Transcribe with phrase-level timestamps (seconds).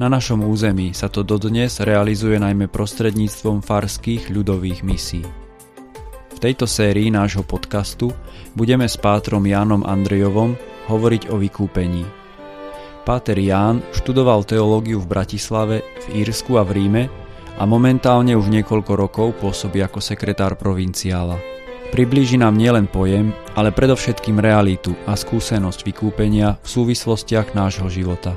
[0.00, 5.20] Na našom území sa to dodnes realizuje najmä prostredníctvom farských ľudových misí.
[6.32, 8.08] V tejto sérii nášho podcastu
[8.56, 10.56] budeme s pátrom Jánom Andrejovom
[10.88, 12.08] hovoriť o vykúpení.
[13.04, 17.04] Páter Ján študoval teológiu v Bratislave, v Írsku a v Ríme
[17.60, 21.36] a momentálne už niekoľko rokov pôsobí ako sekretár provinciála.
[21.92, 28.32] Priblíži nám nielen pojem, ale predovšetkým realitu a skúsenosť vykúpenia v súvislostiach nášho života.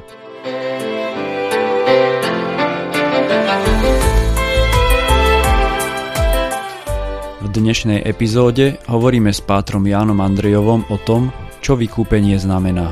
[7.55, 11.31] Dnešnej epizóde hovoríme s pátrom Jánom Andrejovom o tom,
[11.63, 12.91] čo vykúpenie znamená.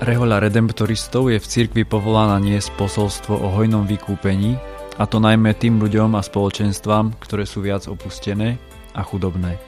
[0.00, 4.56] Rehoľa redemptoristov je v cirkvi povolaná niesť posolstvo o hojnom vykúpení,
[4.96, 8.56] a to najmä tým ľuďom a spoločenstvám, ktoré sú viac opustené
[8.96, 9.60] a chudobné.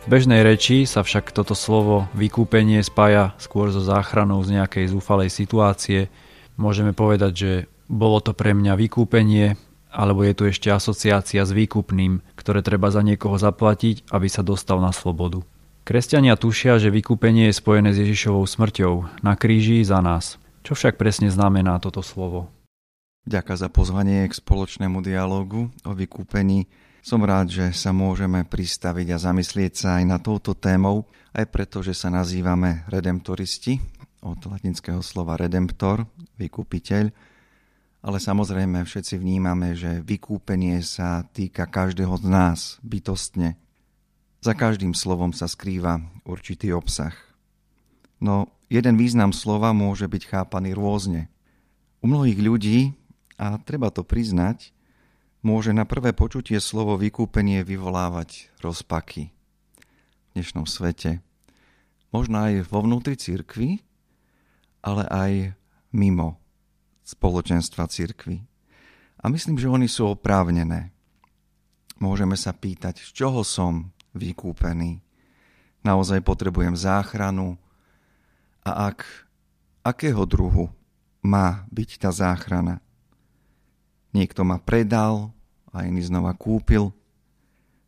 [0.00, 5.28] V bežnej reči sa však toto slovo vykúpenie spája skôr so záchranou z nejakej zúfalej
[5.28, 6.08] situácie.
[6.56, 7.52] Môžeme povedať, že
[7.84, 9.60] bolo to pre mňa vykúpenie,
[9.90, 14.78] alebo je tu ešte asociácia s výkupným, ktoré treba za niekoho zaplatiť, aby sa dostal
[14.78, 15.42] na slobodu.
[15.82, 20.38] Kresťania tušia, že vykúpenie je spojené s Ježišovou smrťou na kríži za nás.
[20.62, 22.52] Čo však presne znamená toto slovo?
[23.26, 26.70] Ďaká za pozvanie k spoločnému dialogu o vykúpení.
[27.00, 31.80] Som rád, že sa môžeme pristaviť a zamyslieť sa aj na touto témou, aj preto,
[31.80, 33.80] že sa nazývame redemptoristi,
[34.20, 36.04] od latinského slova redemptor,
[36.36, 37.08] vykúpiteľ,
[38.00, 43.60] ale samozrejme všetci vnímame, že vykúpenie sa týka každého z nás bytostne.
[44.40, 47.12] Za každým slovom sa skrýva určitý obsah.
[48.24, 51.28] No jeden význam slova môže byť chápaný rôzne.
[52.00, 52.78] U mnohých ľudí,
[53.36, 54.72] a treba to priznať,
[55.44, 61.20] môže na prvé počutie slovo vykúpenie vyvolávať rozpaky v dnešnom svete.
[62.16, 63.84] Možno aj vo vnútri cirkvi,
[64.80, 65.32] ale aj
[65.92, 66.40] mimo
[67.04, 68.42] spoločenstva cirkvy.
[69.20, 70.92] A myslím, že oni sú oprávnené.
[72.00, 75.04] Môžeme sa pýtať, z čoho som vykúpený.
[75.84, 77.60] Naozaj potrebujem záchranu
[78.64, 79.04] a ak,
[79.84, 80.72] akého druhu
[81.20, 82.80] má byť tá záchrana.
[84.16, 85.30] Niekto ma predal
[85.70, 86.90] a iný znova kúpil.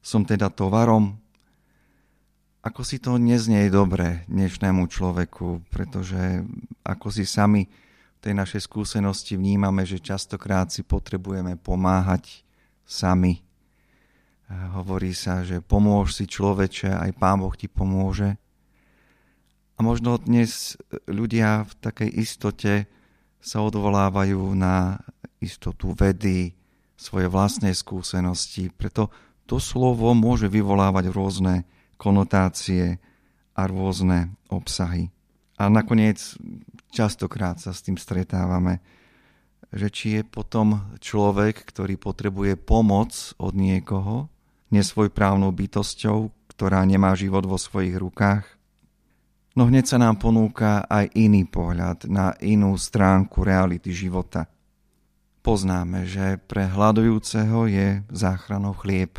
[0.04, 1.16] Som teda tovarom.
[2.62, 6.46] Ako si to neznie dobre dnešnému človeku, pretože
[6.86, 7.66] ako si sami
[8.22, 12.46] tej našej skúsenosti vnímame, že častokrát si potrebujeme pomáhať
[12.86, 13.42] sami.
[14.46, 18.38] Hovorí sa, že pomôž si človeče, aj Pán Boh ti pomôže.
[19.74, 20.78] A možno dnes
[21.10, 22.86] ľudia v takej istote
[23.42, 25.02] sa odvolávajú na
[25.42, 26.54] istotu vedy,
[26.94, 28.70] svoje vlastnej skúsenosti.
[28.70, 29.10] Preto
[29.50, 31.66] to slovo môže vyvolávať rôzne
[31.98, 33.02] konotácie
[33.58, 35.10] a rôzne obsahy.
[35.58, 36.38] A nakoniec
[36.92, 38.84] častokrát sa s tým stretávame,
[39.72, 44.28] že či je potom človek, ktorý potrebuje pomoc od niekoho,
[44.68, 48.44] nesvojprávnou bytosťou, ktorá nemá život vo svojich rukách,
[49.56, 54.48] no hneď sa nám ponúka aj iný pohľad na inú stránku reality života.
[55.40, 59.18] Poznáme, že pre hľadujúceho je záchranou chlieb,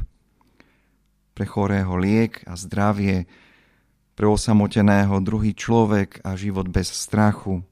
[1.33, 3.25] pre chorého liek a zdravie,
[4.13, 7.65] pre osamoteného druhý človek a život bez strachu.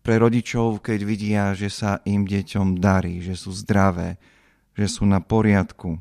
[0.00, 4.16] Pre rodičov, keď vidia, že sa im deťom darí, že sú zdravé,
[4.72, 6.00] že sú na poriadku.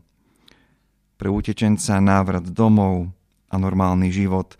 [1.19, 3.11] Pre utečenca návrat domov
[3.51, 4.55] a normálny život.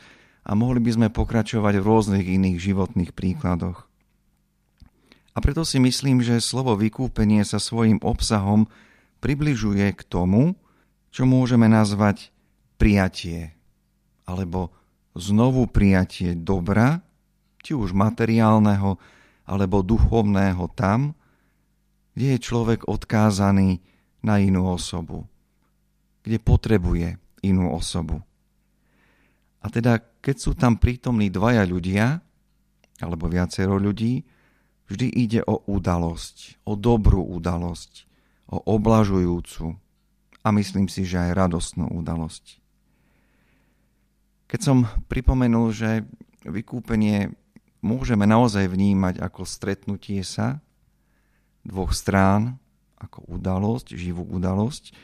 [0.47, 3.87] A mohli by sme pokračovať v rôznych iných životných príkladoch.
[5.35, 8.65] A preto si myslím, že slovo vykúpenie sa svojim obsahom
[9.21, 10.57] približuje k tomu,
[11.13, 12.33] čo môžeme nazvať
[12.81, 13.53] prijatie
[14.25, 14.73] alebo
[15.17, 17.01] znovu prijatie dobra,
[17.61, 18.95] či už materiálneho
[19.47, 21.17] alebo duchovného tam,
[22.13, 23.83] kde je človek odkázaný
[24.25, 25.27] na inú osobu,
[26.25, 28.23] kde potrebuje inú osobu.
[29.61, 32.23] A teda, keď sú tam prítomní dvaja ľudia,
[33.01, 34.25] alebo viacero ľudí,
[34.89, 38.07] vždy ide o udalosť, o dobrú udalosť,
[38.47, 39.75] o oblažujúcu
[40.41, 42.63] a myslím si, že aj radostnú udalosť.
[44.47, 46.07] Keď som pripomenul, že
[46.47, 47.35] vykúpenie
[47.83, 50.63] môžeme naozaj vnímať ako stretnutie sa
[51.67, 52.55] dvoch strán,
[52.95, 54.95] ako udalosť, živú udalosť,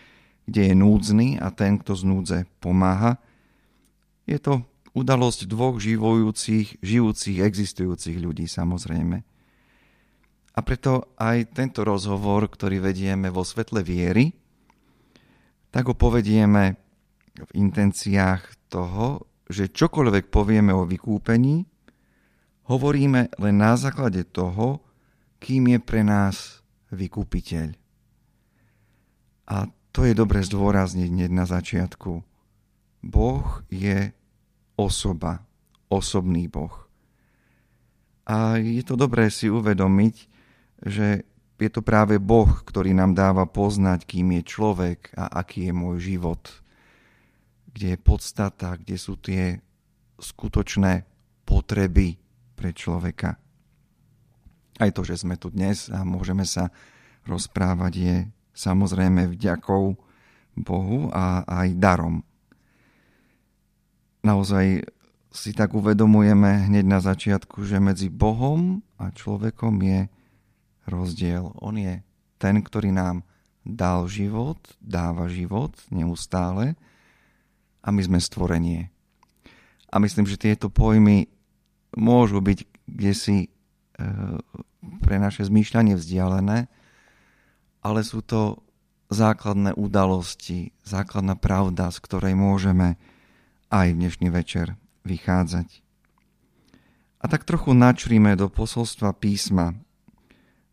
[0.48, 3.20] kde je núdzny a ten, kto z núdze pomáha.
[4.24, 4.64] Je to
[4.96, 9.18] udalosť dvoch živojúcich, žijúcich, existujúcich ľudí samozrejme.
[10.54, 14.32] A preto aj tento rozhovor, ktorý vedieme vo svetle viery,
[15.74, 16.78] tak ho povedieme
[17.34, 21.68] v intenciách toho, že čokoľvek povieme o vykúpení,
[22.68, 24.80] hovoríme len na základe toho,
[25.44, 26.64] kým je pre nás
[26.96, 27.76] vykúpiteľ.
[29.52, 32.24] A to je dobre zdôrazniť hneď na začiatku.
[33.04, 34.16] Boh je
[34.80, 35.44] osoba,
[35.92, 36.72] osobný Boh.
[38.24, 40.16] A je to dobré si uvedomiť,
[40.88, 41.28] že
[41.60, 45.98] je to práve Boh, ktorý nám dáva poznať, kým je človek a aký je môj
[46.00, 46.63] život.
[47.74, 49.58] Kde je podstata, kde sú tie
[50.22, 51.04] skutočné
[51.44, 52.16] potreby
[52.54, 53.36] pre človeka.
[54.80, 56.70] Aj to, že sme tu dnes a môžeme sa
[57.26, 58.16] rozprávať, je
[58.54, 59.98] samozrejme vďakou
[60.58, 62.22] Bohu a aj darom.
[64.24, 64.88] Naozaj
[65.34, 70.00] si tak uvedomujeme hneď na začiatku, že medzi Bohom a človekom je
[70.86, 71.52] rozdiel.
[71.58, 72.06] On je
[72.38, 73.26] ten, ktorý nám
[73.66, 76.78] dal život, dáva život neustále
[77.84, 78.90] a my sme stvorenie.
[79.94, 81.30] A myslím, že tieto pojmy
[81.94, 83.50] môžu byť kde si e,
[85.00, 86.68] pre naše zmýšľanie vzdialené,
[87.84, 88.64] ale sú to
[89.12, 92.98] základné udalosti, základná pravda, z ktorej môžeme
[93.70, 94.76] aj v dnešný večer
[95.06, 95.68] vychádzať.
[97.24, 99.78] A tak trochu načríme do posolstva písma,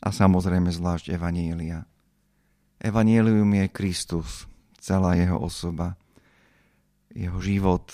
[0.00, 1.84] a samozrejme zvlášť Evanielia.
[2.80, 4.48] Evanielium je Kristus,
[4.80, 5.99] celá jeho osoba,
[7.14, 7.90] jeho život,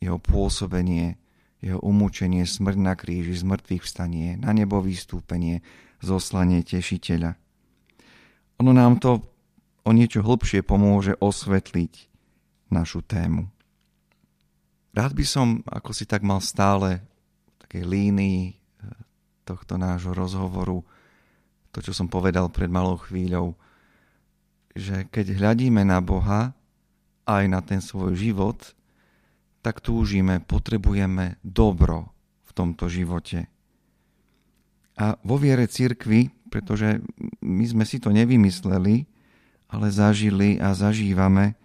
[0.00, 1.20] jeho pôsobenie,
[1.64, 5.64] jeho umúčenie, smrť na kríži, zmrtvých vstanie, na nebo vystúpenie,
[6.04, 7.36] zoslanie tešiteľa.
[8.60, 9.24] Ono nám to
[9.84, 11.92] o niečo hlbšie pomôže osvetliť
[12.72, 13.48] našu tému.
[14.94, 18.54] Rád by som, ako si tak mal stále v takej línii eh,
[19.42, 20.84] tohto nášho rozhovoru,
[21.74, 23.58] to, čo som povedal pred malou chvíľou,
[24.78, 26.54] že keď hľadíme na Boha
[27.24, 28.76] aj na ten svoj život,
[29.64, 32.12] tak túžime, potrebujeme dobro
[32.44, 33.48] v tomto živote.
[34.94, 37.02] A vo viere cirkvi, pretože
[37.42, 39.08] my sme si to nevymysleli,
[39.72, 41.58] ale zažili a zažívame,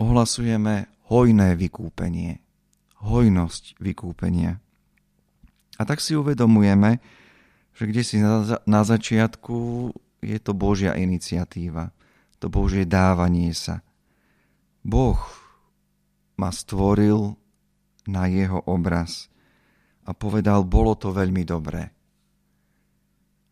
[0.00, 2.42] ohlasujeme hojné vykúpenie.
[2.98, 4.58] Hojnosť vykúpenia.
[5.78, 6.98] A tak si uvedomujeme,
[7.78, 9.56] že kde si na, začiatku
[10.18, 11.94] je to Božia iniciatíva,
[12.42, 13.86] to Božie dávanie sa.
[14.88, 15.20] Boh
[16.40, 17.36] ma stvoril
[18.08, 19.28] na jeho obraz
[20.08, 21.92] a povedal, bolo to veľmi dobré.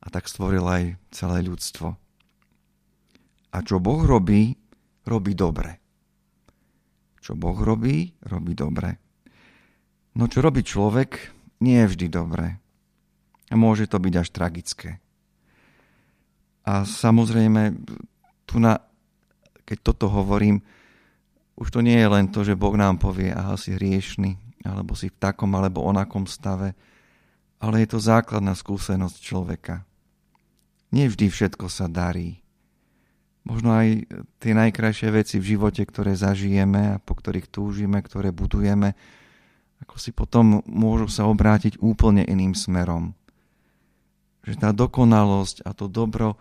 [0.00, 1.92] A tak stvoril aj celé ľudstvo.
[3.52, 4.56] A čo Boh robí,
[5.04, 5.76] robí dobre.
[7.20, 8.96] Čo Boh robí, robí dobre.
[10.16, 12.56] No čo robí človek, nie je vždy dobré.
[13.52, 14.90] A môže to byť až tragické.
[16.64, 17.76] A samozrejme,
[18.48, 18.80] tu na,
[19.68, 20.64] keď toto hovorím,
[21.56, 25.08] už to nie je len to, že Boh nám povie, aha, si hriešný, alebo si
[25.08, 26.76] v takom alebo onakom stave,
[27.58, 29.82] ale je to základná skúsenosť človeka.
[30.92, 32.44] Nie vždy všetko sa darí.
[33.46, 34.10] Možno aj
[34.42, 38.92] tie najkrajšie veci v živote, ktoré zažijeme a po ktorých túžime, ktoré budujeme,
[39.80, 43.16] ako si potom môžu sa obrátiť úplne iným smerom
[44.46, 46.38] že tá dokonalosť a to dobro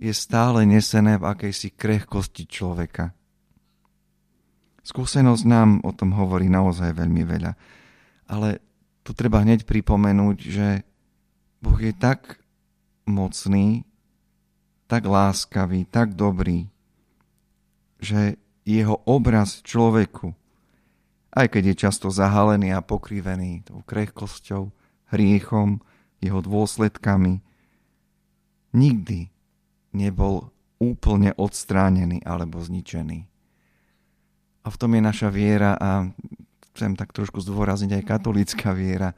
[0.00, 3.12] je stále nesené v akejsi krehkosti človeka.
[4.84, 7.52] Skúsenosť nám o tom hovorí naozaj veľmi veľa.
[8.28, 8.60] Ale
[9.00, 10.68] tu treba hneď pripomenúť, že
[11.64, 12.44] Boh je tak
[13.08, 13.88] mocný,
[14.84, 16.68] tak láskavý, tak dobrý,
[17.96, 18.36] že
[18.68, 20.36] jeho obraz človeku,
[21.32, 24.68] aj keď je často zahalený a pokrivený tou krehkosťou,
[25.12, 25.80] hriechom,
[26.20, 27.40] jeho dôsledkami,
[28.72, 29.32] nikdy
[29.92, 33.33] nebol úplne odstránený alebo zničený.
[34.64, 36.08] A v tom je naša viera a
[36.72, 39.12] chcem tak trošku zdôrazniť aj katolická viera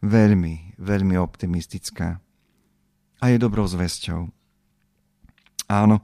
[0.00, 2.16] veľmi, veľmi optimistická.
[3.20, 4.32] A je dobrou zväzťou.
[5.68, 5.96] Áno,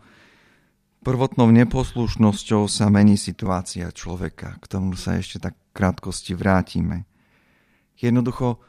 [1.01, 4.61] prvotnou neposlušnosťou sa mení situácia človeka.
[4.61, 7.09] K tomu sa ešte tak krátkosti vrátime.
[7.97, 8.61] Jednoducho,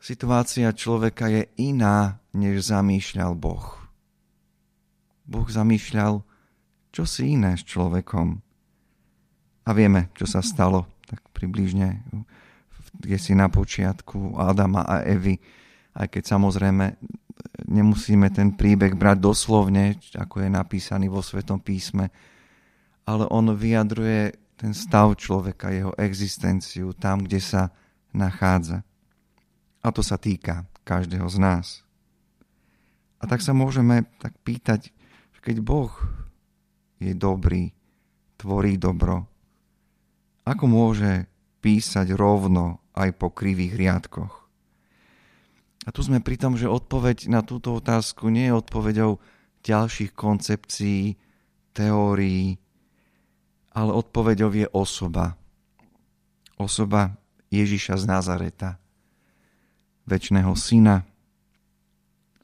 [0.00, 3.76] Situácia človeka je iná, než zamýšľal Boh.
[5.28, 6.24] Boh zamýšľal
[7.04, 8.40] si iné s človekom.
[9.64, 12.00] A vieme, čo sa stalo, tak približne,
[12.96, 15.38] kde si na počiatku Adama a Evy,
[15.94, 16.96] aj keď samozrejme
[17.70, 22.10] nemusíme ten príbeh brať doslovne, ako je napísaný vo Svetom písme,
[23.06, 27.72] ale on vyjadruje ten stav človeka, jeho existenciu tam, kde sa
[28.12, 28.84] nachádza.
[29.80, 31.66] A to sa týka každého z nás.
[33.20, 34.92] A tak sa môžeme tak pýtať,
[35.40, 35.92] keď Boh
[37.00, 37.72] je dobrý,
[38.36, 39.29] tvorí dobro,
[40.50, 41.30] ako môže
[41.62, 44.34] písať rovno aj po krivých riadkoch?
[45.86, 49.22] A tu sme pri tom, že odpoveď na túto otázku nie je odpoveďou
[49.62, 51.16] ďalších koncepcií,
[51.72, 52.58] teórií,
[53.72, 55.38] ale odpoveďou je osoba.
[56.60, 57.16] Osoba
[57.48, 58.70] Ježiša z Nazareta,
[60.04, 61.06] väčšného syna,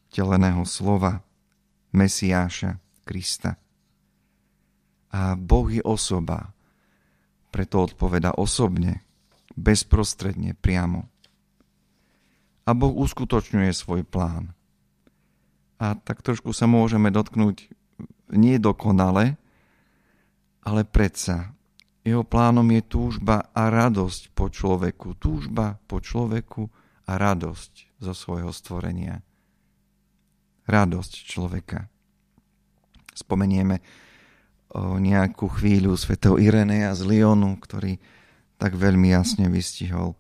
[0.09, 1.21] teleného slova,
[1.93, 3.61] Mesiáša, Krista.
[5.13, 6.56] A Boh je osoba,
[7.57, 9.01] preto odpoveda osobne,
[9.57, 11.09] bezprostredne, priamo.
[12.69, 14.53] A Boh uskutočňuje svoj plán.
[15.81, 17.73] A tak trošku sa môžeme dotknúť
[18.37, 19.41] nie dokonale,
[20.61, 21.57] ale predsa
[22.05, 25.17] jeho plánom je túžba a radosť po človeku.
[25.17, 26.69] Túžba po človeku
[27.09, 29.25] a radosť zo svojho stvorenia.
[30.69, 31.89] Radosť človeka.
[33.17, 33.81] Spomenieme
[34.76, 37.97] nejakú chvíľu svetého Irenea z Lyonu, ktorý
[38.56, 40.16] tak veľmi jasne vystihol,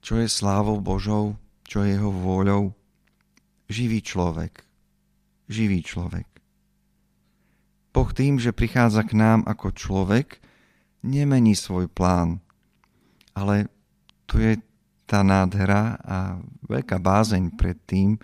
[0.00, 1.36] čo je slávou Božou,
[1.68, 2.72] čo je jeho vôľou.
[3.68, 4.64] Živý človek.
[5.52, 6.28] Živý človek.
[7.92, 10.40] Boh tým, že prichádza k nám ako človek,
[11.04, 12.40] nemení svoj plán.
[13.36, 13.68] Ale
[14.24, 14.60] tu je
[15.08, 18.20] tá nádhera a veľká bázeň pred tým,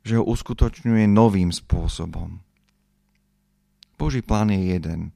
[0.00, 2.40] že ho uskutočňuje novým spôsobom.
[4.10, 5.14] Boží plán je jeden,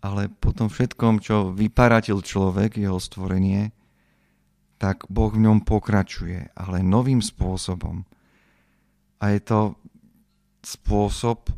[0.00, 3.76] ale po tom všetkom, čo vyparatil človek, jeho stvorenie,
[4.80, 8.08] tak Boh v ňom pokračuje, ale novým spôsobom.
[9.20, 9.60] A je to
[10.64, 11.52] spôsob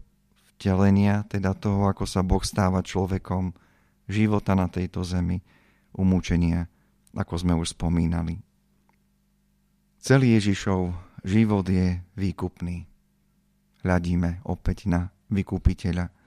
[0.58, 3.54] vtelenia, teda toho, ako sa Boh stáva človekom,
[4.10, 5.38] života na tejto zemi,
[5.94, 6.66] umúčenia,
[7.14, 8.42] ako sme už spomínali.
[10.02, 10.90] Celý Ježišov
[11.22, 12.82] život je výkupný.
[13.86, 16.17] Hľadíme opäť na vykúpiteľa.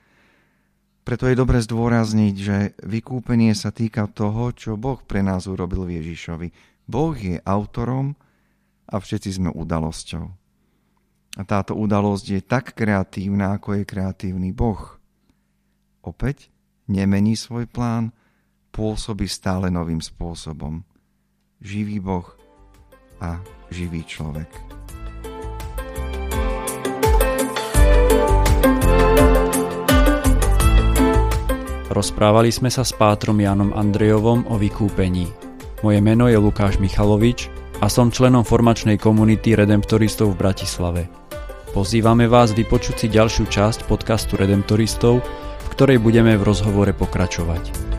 [1.01, 5.97] Preto je dobre zdôrazniť, že vykúpenie sa týka toho, čo Boh pre nás urobil v
[6.01, 6.47] Ježišovi.
[6.85, 8.13] Boh je autorom
[8.85, 10.25] a všetci sme udalosťou.
[11.39, 14.99] A táto udalosť je tak kreatívna, ako je kreatívny Boh.
[16.03, 16.51] Opäť
[16.91, 18.11] nemení svoj plán,
[18.75, 20.83] pôsobí stále novým spôsobom.
[21.63, 22.27] Živý Boh
[23.23, 23.39] a
[23.69, 24.80] živý človek.
[31.91, 35.27] Rozprávali sme sa s pátrom Jánom Andrejovom o vykúpení.
[35.83, 37.51] Moje meno je Lukáš Michalovič
[37.83, 41.11] a som členom formačnej komunity Redemptoristov v Bratislave.
[41.75, 45.19] Pozývame vás vypočuť si ďalšiu časť podcastu Redemptoristov,
[45.59, 47.90] v ktorej budeme v rozhovore pokračovať.